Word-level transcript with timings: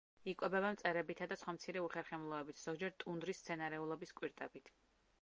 იკვებება 0.31 0.71
მწერებითა 0.75 1.27
და 1.33 1.37
სხვა 1.41 1.55
მცირე 1.59 1.85
უხერხემლოებით, 1.89 2.63
ზოგჯერ 2.65 2.99
ტუნდრის 3.05 3.45
მცენარეულობის 3.45 4.19
კვირტებით. 4.21 4.79